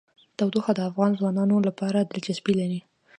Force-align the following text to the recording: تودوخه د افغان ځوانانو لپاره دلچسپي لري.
تودوخه 0.37 0.71
د 0.75 0.79
افغان 0.89 1.11
ځوانانو 1.19 1.57
لپاره 1.67 1.99
دلچسپي 2.11 2.53
لري. 2.61 2.79